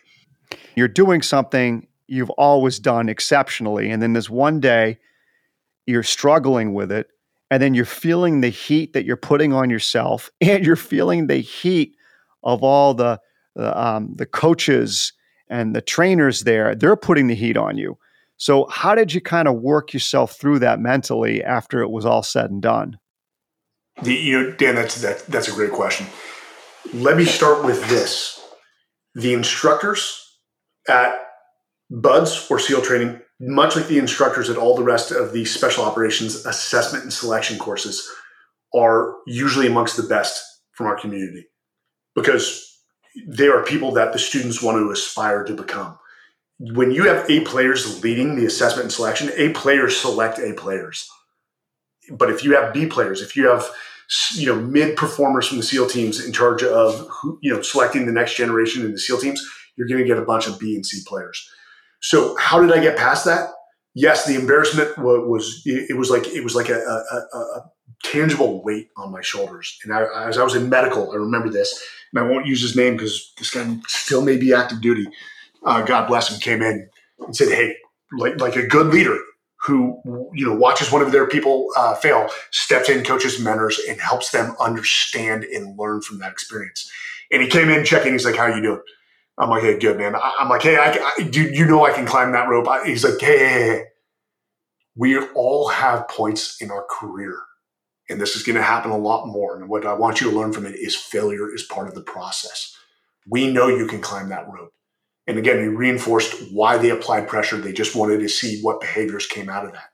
[0.74, 4.98] You're doing something you've always done exceptionally, and then this one day
[5.86, 7.08] you're struggling with it,
[7.50, 11.38] and then you're feeling the heat that you're putting on yourself, and you're feeling the
[11.38, 11.94] heat
[12.42, 13.20] of all the
[13.56, 15.12] um, the coaches
[15.48, 16.74] and the trainers there.
[16.74, 17.98] They're putting the heat on you
[18.40, 22.22] so, how did you kind of work yourself through that mentally after it was all
[22.22, 22.98] said and done?
[24.02, 26.06] The, you know, Dan, that's that, that's a great question.
[26.94, 28.42] Let me start with this:
[29.14, 30.38] the instructors
[30.88, 31.20] at
[31.90, 35.84] BUD/S or SEAL training, much like the instructors at all the rest of the special
[35.84, 38.08] operations assessment and selection courses,
[38.74, 41.46] are usually amongst the best from our community
[42.14, 42.66] because
[43.28, 45.98] they are people that the students want to aspire to become
[46.60, 51.08] when you have A players leading the assessment and selection, A players select A players.
[52.10, 53.66] But if you have B players, if you have
[54.34, 58.04] you know mid performers from the SEAL teams in charge of who, you know selecting
[58.04, 59.42] the next generation in the SEAL teams,
[59.76, 61.48] you're going to get a bunch of B and C players.
[62.00, 63.48] So how did I get past that?
[63.94, 67.70] Yes, the embarrassment was, it was like it was like a, a, a
[68.04, 69.78] tangible weight on my shoulders.
[69.82, 72.76] And I, as I was in medical, I remember this, and I won't use his
[72.76, 75.08] name because this guy still may be active duty
[75.64, 76.88] uh, God bless him, came in
[77.20, 77.76] and said, "Hey,
[78.18, 79.18] like like a good leader
[79.62, 80.00] who
[80.34, 84.30] you know watches one of their people uh, fail, steps in, coaches, mentors, and helps
[84.30, 86.90] them understand and learn from that experience."
[87.30, 88.12] And he came in checking.
[88.12, 88.82] He's like, "How you doing?"
[89.38, 91.92] I'm like, "Hey, good man." I, am like, "Hey, I, I, do you know I
[91.92, 93.84] can climb that rope?" I, he's like, hey, hey,
[94.96, 97.38] we all have points in our career."
[98.08, 99.56] And this is going to happen a lot more.
[99.56, 102.00] And what I want you to learn from it is failure is part of the
[102.00, 102.76] process.
[103.24, 104.72] We know you can climb that rope
[105.30, 107.56] and again, he reinforced why they applied pressure.
[107.56, 109.90] They just wanted to see what behaviors came out of that.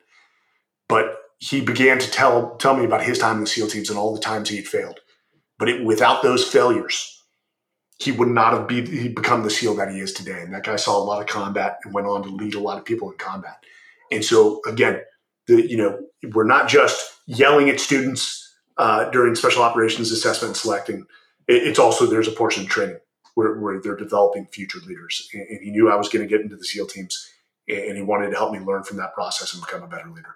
[0.88, 3.98] But he began to tell tell me about his time in the SEAL teams and
[3.98, 5.00] all the times he had failed.
[5.58, 7.22] But it, without those failures,
[7.98, 10.40] he would not have be, he become the SEAL that he is today.
[10.40, 12.78] And that guy saw a lot of combat and went on to lead a lot
[12.78, 13.62] of people in combat.
[14.10, 15.02] And so again,
[15.48, 16.00] the you know
[16.32, 21.04] we're not just yelling at students uh, during special operations assessment and selecting.
[21.46, 23.00] It, it's also there's a portion of training
[23.36, 25.28] where, where they're developing future leaders.
[25.32, 27.30] And, and he knew I was going to get into the SEAL teams,
[27.68, 30.34] and he wanted to help me learn from that process and become a better leader.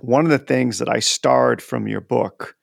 [0.00, 2.56] One of the things that I starred from your book,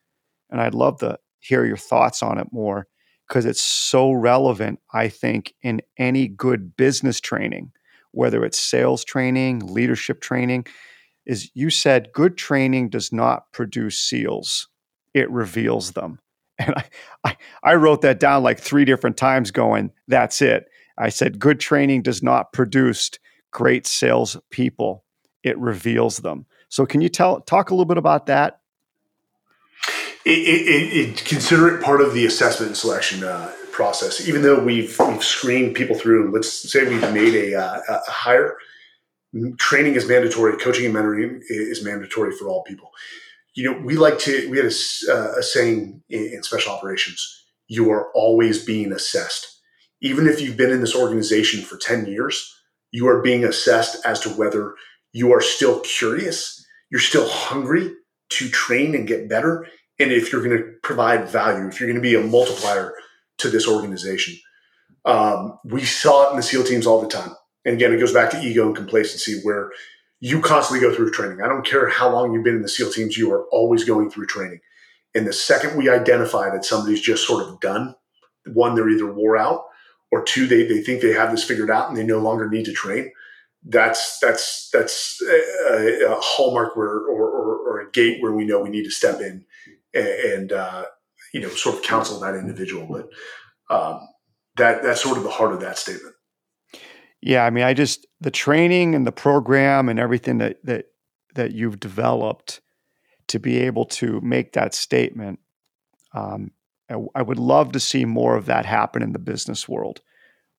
[0.50, 2.88] and I'd love to hear your thoughts on it more
[3.28, 7.72] because it's so relevant, I think, in any good business training,
[8.12, 10.66] whether it's sales training, leadership training,
[11.28, 14.68] is you said good training does not produce SEALs,
[15.14, 16.18] it reveals them.
[16.60, 16.84] And I,
[17.24, 20.68] I, I wrote that down like three different times, going, that's it.
[20.98, 23.12] I said, good training does not produce
[23.52, 25.06] great sales people,
[25.44, 26.46] it reveals them.
[26.68, 28.60] So, can you tell talk a little bit about that?
[30.26, 34.28] It, it, it, consider it part of the assessment and selection uh, process.
[34.28, 38.58] Even though we've we've screened people through, let's say we've made a, uh, a hire.
[39.58, 40.58] Training is mandatory.
[40.58, 42.92] Coaching and mentoring is mandatory for all people
[43.56, 47.36] you know, we like to, we had a, uh, a saying in, in, special operations
[47.68, 49.60] you are always being assessed.
[50.02, 52.56] Even if you've been in this organization for 10 years,
[52.92, 54.74] you are being assessed as to whether
[55.14, 57.92] you are still curious, you're still hungry
[58.30, 59.68] to train and get better,
[60.00, 62.94] and if you're going to provide value, if you're going to be a multiplier
[63.40, 64.36] to this organization.
[65.06, 67.36] Um, we saw it in the SEAL teams all the time.
[67.66, 69.72] And again, it goes back to ego and complacency where
[70.20, 71.42] you constantly go through training.
[71.42, 74.10] I don't care how long you've been in the SEAL teams, you are always going
[74.10, 74.60] through training.
[75.16, 77.96] And the second we identify that somebody's just sort of done,
[78.54, 79.66] one, they're either wore out,
[80.12, 82.66] or two, they, they think they have this figured out and they no longer need
[82.66, 83.12] to train.
[83.64, 88.62] That's that's that's a, a hallmark where or, or, or, a gate where we know
[88.62, 89.44] we need to step in
[89.94, 90.86] and, and uh,
[91.34, 92.88] you know sort of counsel that individual.
[92.90, 93.10] But
[93.76, 94.08] um,
[94.56, 96.16] that that's sort of the heart of that statement.
[97.22, 100.86] Yeah, I mean, I just the training and the program and everything that that
[101.36, 102.62] that you've developed
[103.28, 105.40] to be able to make that statement.
[106.14, 106.52] Um,
[106.90, 110.02] I, I would love to see more of that happen in the business world,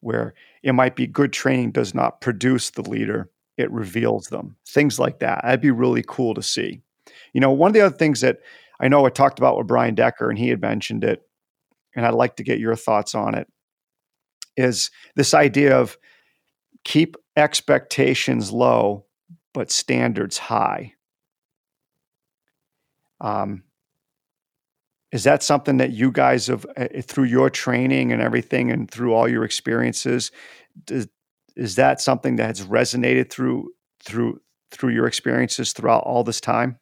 [0.00, 4.56] where it might be good training does not produce the leader; it reveals them.
[4.66, 5.40] Things like that.
[5.42, 6.82] That'd be really cool to see.
[7.32, 8.40] You know, one of the other things that
[8.80, 11.22] I know I talked about with Brian Decker, and he had mentioned it,
[11.96, 13.48] and I'd like to get your thoughts on it.
[14.56, 15.96] Is this idea of
[16.84, 19.06] keep expectations low,
[19.52, 20.94] but standards high.
[23.20, 23.64] Um,
[25.12, 29.12] is that something that you guys have, uh, through your training and everything, and through
[29.12, 30.30] all your experiences,
[30.84, 31.08] does,
[31.56, 33.70] is that something that has resonated through
[34.02, 34.40] through
[34.70, 36.78] through your experiences throughout all this time?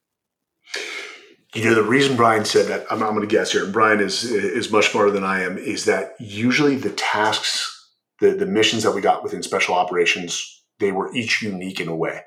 [1.55, 4.25] You know, the reason Brian said that, I'm, I'm going to guess here, Brian is
[4.25, 7.78] is much smarter than I am, is that usually the tasks
[8.21, 11.97] the the missions that we got within special operations they were each unique in a
[11.97, 12.23] way.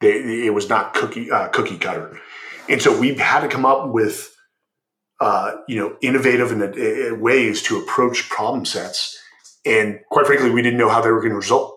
[0.00, 2.20] They, it was not cookie uh, cookie cutter,
[2.68, 4.34] and so we had to come up with
[5.20, 9.18] uh, you know innovative and uh, ways to approach problem sets.
[9.66, 11.76] And quite frankly, we didn't know how they were going to result.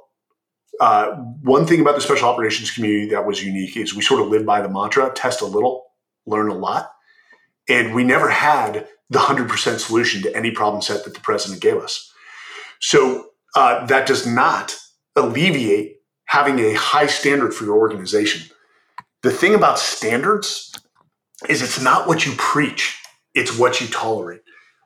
[0.80, 4.28] Uh, one thing about the special operations community that was unique is we sort of
[4.28, 5.86] lived by the mantra: test a little,
[6.28, 6.92] learn a lot,
[7.68, 11.60] and we never had the hundred percent solution to any problem set that the president
[11.60, 12.14] gave us.
[12.80, 14.76] So uh, that does not
[15.16, 18.50] alleviate having a high standard for your organization.
[19.24, 20.74] The thing about standards
[21.50, 22.98] is it's not what you preach,
[23.34, 24.42] it's what you tolerate.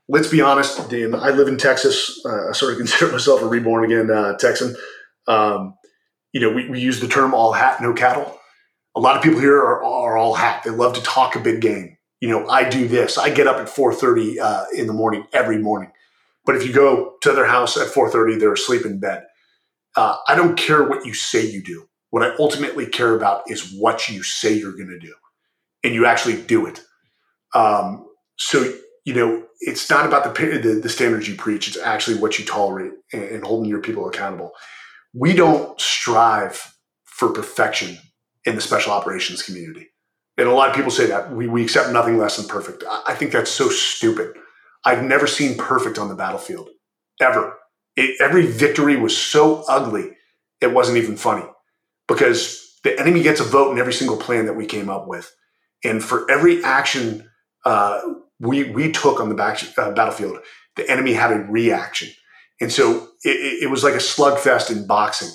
[0.08, 2.22] Let's be honest, Dan, I live in Texas.
[2.26, 4.76] Uh, I sort of consider myself a reborn again uh, Texan.
[5.28, 5.76] Um,
[6.34, 8.40] you know, we, we use the term all hat, no cattle.
[8.96, 10.64] A lot of people here are, are all hat.
[10.64, 11.98] They love to talk a big game.
[12.22, 13.18] You know, I do this.
[13.18, 15.92] I get up at 4.30 uh, in the morning every morning.
[16.46, 19.24] But if you go to their house at 4:30, they're asleep in bed.
[19.96, 21.88] Uh, I don't care what you say you do.
[22.10, 25.14] What I ultimately care about is what you say you're going to do,
[25.84, 26.82] and you actually do it.
[27.54, 28.06] Um,
[28.38, 28.74] so
[29.06, 32.46] you know, it's not about the, the, the standards you preach; it's actually what you
[32.46, 34.52] tolerate and, and holding your people accountable.
[35.14, 37.98] We don't strive for perfection
[38.46, 39.88] in the special operations community,
[40.38, 42.84] and a lot of people say that we we accept nothing less than perfect.
[42.88, 44.36] I, I think that's so stupid.
[44.86, 46.70] I've never seen perfect on the battlefield,
[47.20, 47.58] ever.
[47.96, 50.12] It, every victory was so ugly,
[50.62, 51.46] it wasn't even funny
[52.08, 55.34] because the enemy gets a vote in every single plan that we came up with.
[55.84, 57.30] And for every action
[57.66, 58.02] uh,
[58.40, 60.38] we, we took on the back, uh, battlefield,
[60.76, 62.10] the enemy had a reaction.
[62.62, 65.30] And so it, it was like a slugfest in boxing.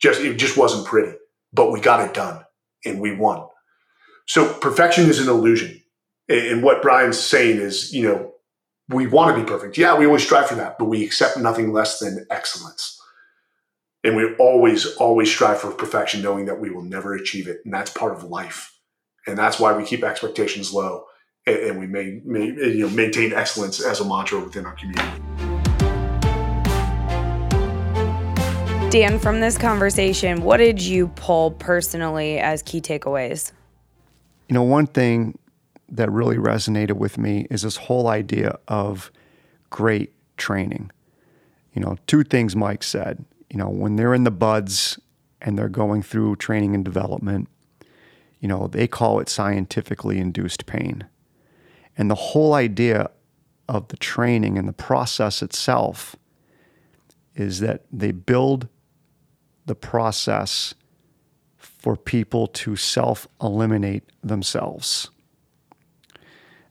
[0.00, 1.16] Just It just wasn't pretty,
[1.52, 2.44] but we got it done
[2.84, 3.46] and we won.
[4.26, 5.82] So perfection is an illusion.
[6.28, 8.32] And what Brian's saying is, you know,
[8.88, 9.78] we want to be perfect.
[9.78, 13.00] Yeah, we always strive for that, but we accept nothing less than excellence.
[14.02, 17.60] And we always, always strive for perfection, knowing that we will never achieve it.
[17.64, 18.78] And that's part of life.
[19.26, 21.06] And that's why we keep expectations low
[21.46, 25.20] and, and we may, may, you know, maintain excellence as a mantra within our community.
[28.90, 33.50] Dan, from this conversation, what did you pull personally as key takeaways?
[34.48, 35.38] You know, one thing
[35.94, 39.10] that really resonated with me is this whole idea of
[39.70, 40.90] great training.
[41.72, 43.24] You know, two things Mike said.
[43.48, 44.98] You know, when they're in the BUD/S
[45.40, 47.48] and they're going through training and development,
[48.40, 51.04] you know, they call it scientifically induced pain.
[51.96, 53.10] And the whole idea
[53.68, 56.16] of the training and the process itself
[57.34, 58.68] is that they build
[59.66, 60.74] the process
[61.56, 65.10] for people to self eliminate themselves.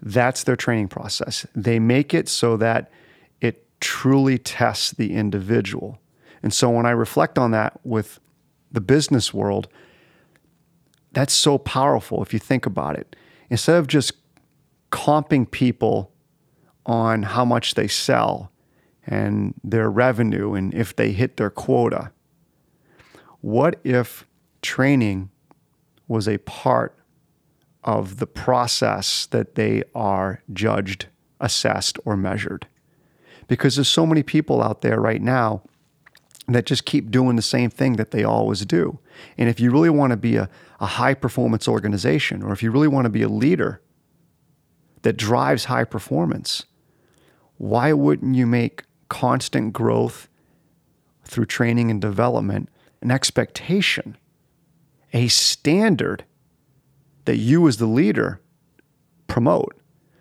[0.05, 1.47] That's their training process.
[1.55, 2.91] They make it so that
[3.39, 5.97] it truly tests the individual.
[6.43, 8.19] And so when I reflect on that with
[8.69, 9.69] the business world,
[11.13, 13.15] that's so powerful if you think about it.
[13.49, 14.13] Instead of just
[14.91, 16.11] comping people
[16.85, 18.51] on how much they sell
[19.07, 22.11] and their revenue and if they hit their quota,
[23.39, 24.27] what if
[24.61, 25.29] training
[26.09, 26.97] was a part
[27.83, 31.07] of the process that they are judged,
[31.39, 32.67] assessed, or measured?
[33.47, 35.63] Because there's so many people out there right now
[36.47, 38.99] that just keep doing the same thing that they always do.
[39.37, 42.71] And if you really want to be a, a high performance organization, or if you
[42.71, 43.81] really want to be a leader
[45.03, 46.65] that drives high performance,
[47.57, 50.27] why wouldn't you make constant growth
[51.23, 52.69] through training and development
[53.01, 54.17] an expectation,
[55.13, 56.25] a standard
[57.25, 58.41] that you as the leader
[59.27, 59.75] promote?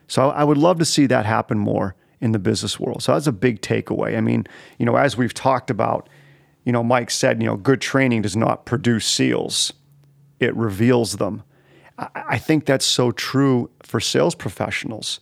[0.07, 3.03] So I would love to see that happen more in the business world.
[3.03, 4.17] So that's a big takeaway.
[4.17, 4.47] I mean,
[4.79, 6.09] you know, as we've talked about,
[6.65, 9.73] you know, Mike said, you know, good training does not produce SEALs,
[10.39, 11.43] it reveals them.
[11.99, 15.21] I think that's so true for sales professionals.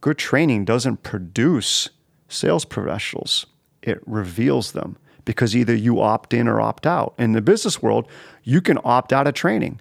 [0.00, 1.90] Good training doesn't produce
[2.28, 3.46] sales professionals,
[3.82, 7.14] it reveals them because either you opt in or opt out.
[7.18, 8.06] In the business world,
[8.42, 9.80] you can opt out of training.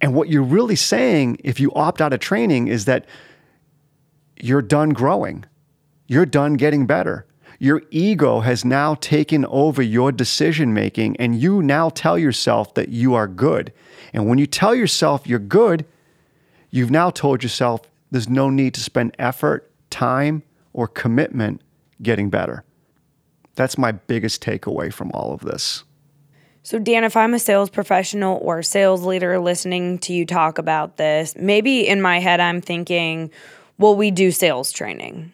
[0.00, 3.06] And what you're really saying if you opt out of training is that
[4.40, 5.44] you're done growing.
[6.06, 7.26] You're done getting better.
[7.58, 12.90] Your ego has now taken over your decision making, and you now tell yourself that
[12.90, 13.72] you are good.
[14.12, 15.86] And when you tell yourself you're good,
[16.70, 21.62] you've now told yourself there's no need to spend effort, time, or commitment
[22.02, 22.64] getting better.
[23.54, 25.84] That's my biggest takeaway from all of this.
[26.64, 30.96] So, Dan, if I'm a sales professional or sales leader listening to you talk about
[30.96, 33.30] this, maybe in my head I'm thinking,
[33.76, 35.30] well, we do sales training.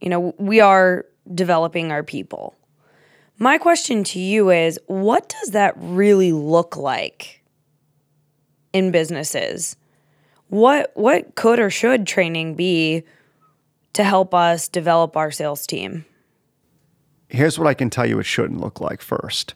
[0.00, 2.56] You know, we are developing our people.
[3.38, 7.44] My question to you is what does that really look like
[8.72, 9.76] in businesses?
[10.48, 13.04] What what could or should training be
[13.92, 16.04] to help us develop our sales team?
[17.28, 19.54] Here's what I can tell you it shouldn't look like first.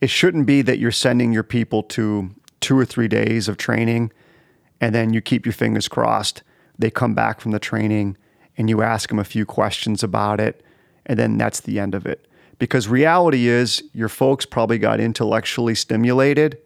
[0.00, 4.12] It shouldn't be that you're sending your people to 2 or 3 days of training
[4.80, 6.42] and then you keep your fingers crossed.
[6.78, 8.16] They come back from the training
[8.56, 10.62] and you ask them a few questions about it,
[11.06, 12.26] and then that's the end of it.
[12.58, 16.58] Because reality is, your folks probably got intellectually stimulated,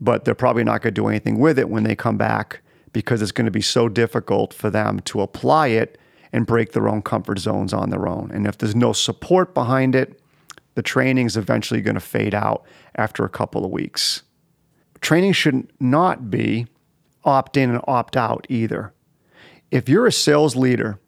[0.00, 2.60] but they're probably not going to do anything with it when they come back
[2.92, 5.98] because it's going to be so difficult for them to apply it
[6.32, 8.30] and break their own comfort zones on their own.
[8.32, 10.20] And if there's no support behind it,
[10.76, 14.22] the training is eventually going to fade out after a couple of weeks.
[15.00, 16.68] Training should not be
[17.24, 18.94] opt in and opt out either
[19.70, 20.98] if you're a sales leader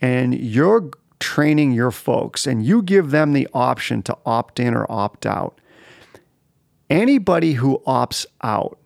[0.00, 4.90] and you're training your folks and you give them the option to opt in or
[4.90, 5.60] opt out,
[6.88, 8.78] anybody who opts out,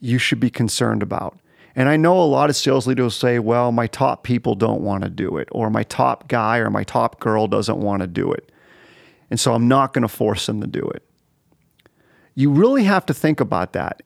[0.00, 1.38] you should be concerned about.
[1.76, 5.04] And I know a lot of sales leaders say, well, my top people don't want
[5.04, 8.32] to do it, or my top guy or my top girl doesn't want to do
[8.32, 8.49] it.
[9.30, 11.04] And so I'm not going to force them to do it.
[12.34, 14.02] You really have to think about that.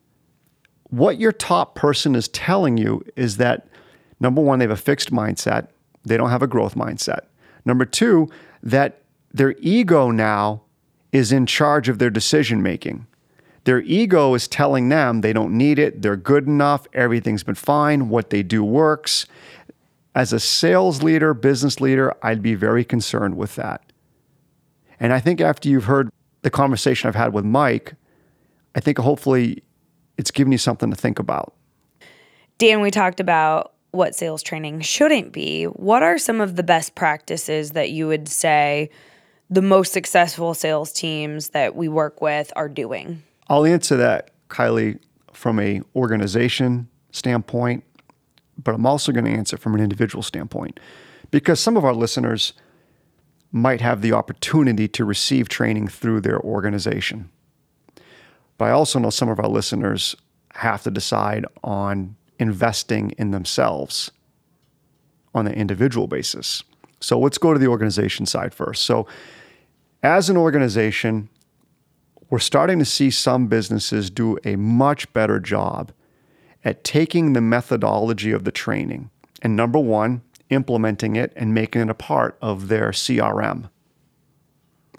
[0.91, 3.67] What your top person is telling you is that
[4.25, 5.69] Number one, they have a fixed mindset,
[6.03, 7.27] they don't have a growth mindset.
[7.67, 8.31] Number two,
[8.63, 10.63] that their ego now
[11.13, 13.07] is in charge of their decision making.
[13.65, 18.09] Their ego is telling them they don't need it, they're good enough, everything's been fine,
[18.09, 19.27] what they do works.
[20.15, 23.84] As a sales leader, business leader, I'd be very concerned with that.
[25.01, 26.11] And I think after you've heard
[26.43, 27.95] the conversation I've had with Mike,
[28.75, 29.63] I think hopefully
[30.17, 31.55] it's given you something to think about.
[32.59, 36.95] Dan, we talked about what sales training shouldn't be, what are some of the best
[36.95, 38.91] practices that you would say
[39.51, 43.23] the most successful sales teams that we work with are doing?
[43.49, 44.99] I'll answer that, Kylie,
[45.33, 47.85] from a organization standpoint,
[48.63, 50.81] but I'm also going to answer from an individual standpoint
[51.31, 52.53] because some of our listeners
[53.55, 57.31] might have the opportunity to receive training through their organization.
[58.59, 60.17] But I also know some of our listeners
[60.55, 64.11] have to decide on investing in themselves
[65.37, 66.65] on an individual basis.
[66.99, 68.85] So let's go to the organization side first.
[68.85, 69.07] So,
[70.03, 71.29] as an organization,
[72.29, 75.93] we're starting to see some businesses do a much better job
[76.65, 79.11] at taking the methodology of the training
[79.43, 80.23] and number one,
[80.55, 83.69] implementing it and making it a part of their CRM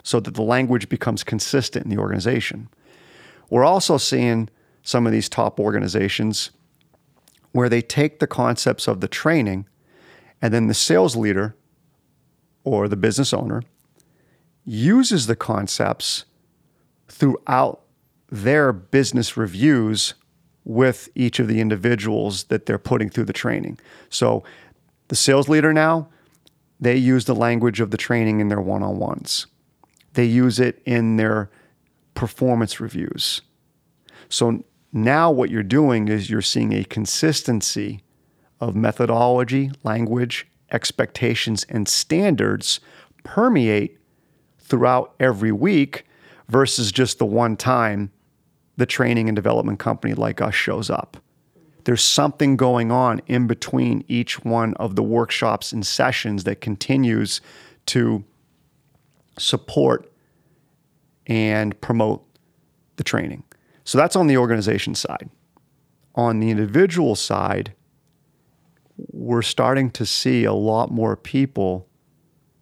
[0.02, 2.68] so that the language becomes consistent in the organization.
[3.50, 4.48] We're also seeing
[4.82, 6.50] some of these top organizations
[7.52, 9.66] where they take the concepts of the training
[10.40, 11.56] and then the sales leader
[12.62, 13.62] or the business owner
[14.64, 16.24] uses the concepts
[17.08, 17.82] throughout
[18.30, 20.14] their business reviews
[20.64, 23.78] with each of the individuals that they're putting through the training.
[24.10, 24.42] So
[25.08, 26.08] the sales leader now,
[26.80, 29.46] they use the language of the training in their one on ones.
[30.12, 31.50] They use it in their
[32.14, 33.42] performance reviews.
[34.28, 38.02] So now what you're doing is you're seeing a consistency
[38.60, 42.80] of methodology, language, expectations, and standards
[43.22, 43.98] permeate
[44.58, 46.06] throughout every week
[46.48, 48.10] versus just the one time
[48.76, 51.16] the training and development company like us shows up.
[51.86, 57.40] There's something going on in between each one of the workshops and sessions that continues
[57.86, 58.24] to
[59.38, 60.12] support
[61.28, 62.26] and promote
[62.96, 63.44] the training.
[63.84, 65.30] So that's on the organization side.
[66.16, 67.72] On the individual side,
[69.12, 71.86] we're starting to see a lot more people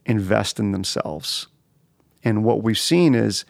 [0.04, 1.46] invest in themselves.
[2.22, 3.46] And what we've seen is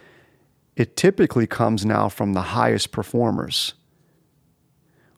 [0.77, 3.75] it typically comes now from the highest performers,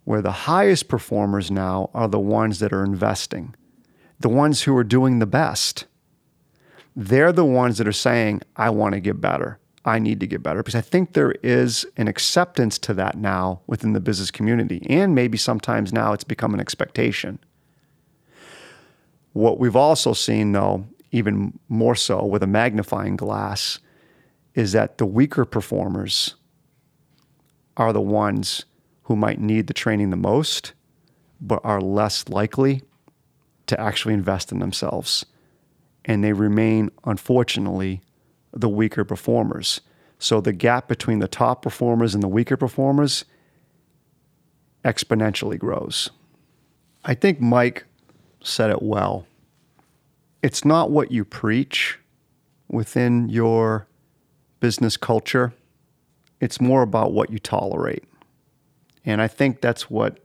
[0.06, 3.52] where the highest performers now are the ones that are investing,
[4.20, 5.84] the ones who are doing the best.
[6.94, 9.58] They're the ones that are saying, I want to get better.
[9.84, 13.62] I need to get better because I think there is an acceptance to that now
[13.66, 14.86] within the business community.
[14.88, 17.40] And maybe sometimes now it's become an expectation.
[19.32, 23.80] What we've also seen, though, even more so with a magnifying glass,
[24.54, 26.36] is that the weaker performers
[27.76, 28.66] are the ones
[29.06, 30.72] who might need the training the most,
[31.40, 32.82] but are less likely
[33.66, 35.24] to actually invest in themselves.
[36.04, 38.02] And they remain, unfortunately,
[38.52, 39.80] the weaker performers.
[40.18, 43.24] So the gap between the top performers and the weaker performers
[44.84, 46.10] exponentially grows.
[47.04, 47.84] I think Mike
[48.42, 49.26] said it well.
[50.42, 51.98] It's not what you preach
[52.68, 53.86] within your
[54.58, 55.52] business culture,
[56.40, 58.02] it's more about what you tolerate.
[59.06, 60.18] And I think that's what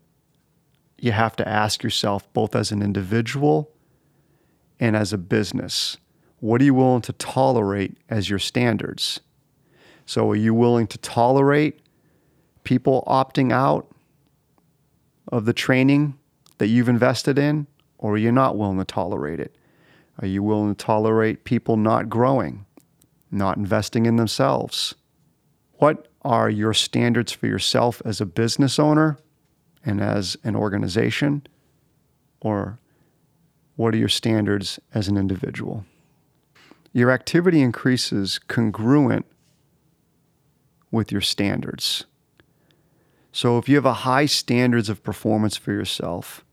[0.97, 3.71] you have to ask yourself, both as an individual
[4.79, 5.97] and as a business.
[6.39, 9.19] What are you willing to tolerate as your standards?
[10.07, 11.79] So, are you willing to tolerate
[12.63, 13.87] people opting out
[15.31, 16.17] of the training
[16.57, 17.67] that you've invested in,
[17.99, 19.55] or are you not willing to tolerate it?
[20.19, 22.65] Are you willing to tolerate people not growing,
[23.31, 24.95] not investing in themselves?
[25.73, 29.17] What are your standards for yourself as a business owner
[29.85, 31.47] and as an organization?
[32.41, 32.79] Or
[33.75, 35.85] what are your standards as an individual?
[36.93, 39.25] your activity increases congruent
[40.91, 42.05] with your standards.
[43.31, 46.43] So if you have a high standards of performance for yourself,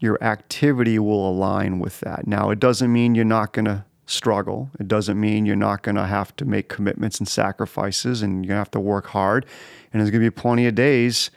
[0.00, 2.26] your activity will align with that.
[2.26, 4.70] Now, it doesn't mean you're not going to struggle.
[4.78, 8.48] It doesn't mean you're not going to have to make commitments and sacrifices and you're
[8.48, 9.44] going to have to work hard.
[9.92, 11.30] And there's going to be plenty of days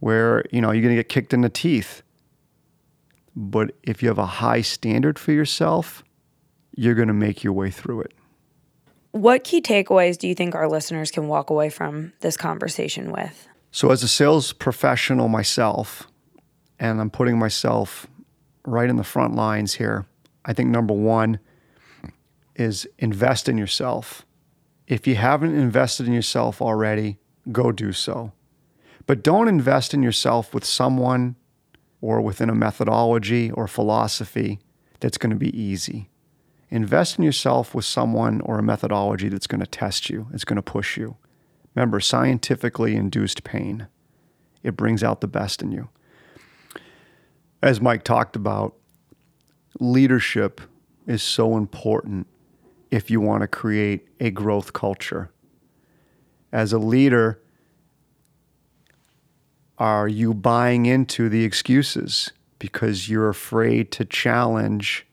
[0.00, 2.02] where, you know, you're going to get kicked in the teeth.
[3.36, 6.04] But if you have a high standard for yourself,
[6.76, 8.12] you're going to make your way through it.
[9.12, 13.48] What key takeaways do you think our listeners can walk away from this conversation with?
[13.70, 16.08] So, as a sales professional myself,
[16.80, 18.08] and I'm putting myself
[18.66, 20.06] right in the front lines here,
[20.44, 21.38] I think number one
[22.56, 24.24] is invest in yourself.
[24.86, 27.18] If you haven't invested in yourself already,
[27.50, 28.32] go do so.
[29.06, 31.36] But don't invest in yourself with someone
[32.00, 34.60] or within a methodology or philosophy
[35.00, 36.10] that's going to be easy.
[36.70, 40.56] Invest in yourself with someone or a methodology that's going to test you, it's going
[40.56, 41.16] to push you.
[41.74, 43.88] Remember, scientifically induced pain,
[44.62, 45.88] it brings out the best in you.
[47.62, 48.74] As Mike talked about,
[49.80, 50.60] leadership
[51.06, 52.26] is so important
[52.94, 55.30] if you want to create a growth culture.
[56.52, 57.42] As a leader,
[59.78, 65.06] are you buying into the excuses because you're afraid to challenge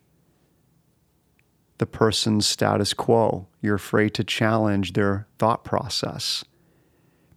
[1.80, 3.48] the person's status quo.
[3.60, 6.46] You're afraid to challenge their thought process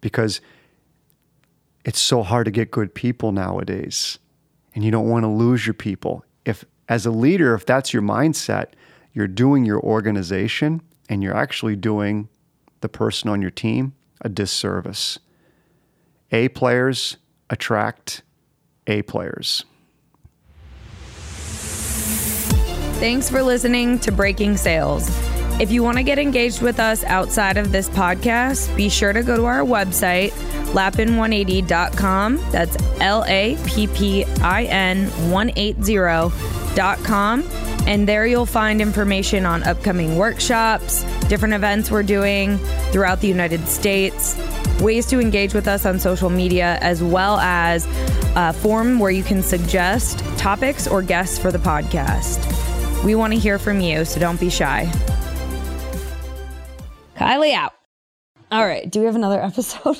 [0.01, 0.39] because
[1.83, 4.19] it's so hard to get good people nowadays.
[4.75, 6.23] And you don't want to lose your people.
[6.45, 8.73] If, as a leader, if that's your mindset,
[9.15, 12.27] you're doing your organization and you're actually doing
[12.81, 15.19] the person on your team a disservice.
[16.31, 17.17] A players
[17.49, 18.23] attract
[18.87, 19.65] A players.
[22.99, 25.34] Thanks for listening to Breaking Sales.
[25.57, 29.23] If you want to get engaged with us outside of this podcast, be sure to
[29.23, 30.31] go to our website,
[30.73, 32.35] lappin180.com.
[32.51, 37.43] That's L A P P I N 180.com.
[37.87, 42.57] And there you'll find information on upcoming workshops, different events we're doing
[42.91, 44.37] throughout the United States,
[44.81, 47.87] ways to engage with us on social media, as well as
[48.35, 52.43] a form where you can suggest topics or guests for the podcast.
[53.05, 54.91] We want to hear from you, so don't be shy.
[57.15, 57.73] Kylie out.
[58.51, 58.89] All right.
[58.89, 59.99] Do we have another episode?